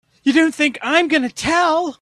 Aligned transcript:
You 0.23 0.33
don't 0.33 0.53
think 0.55 0.77
I'm 0.81 1.07
gonna 1.07 1.29
tell! 1.29 1.89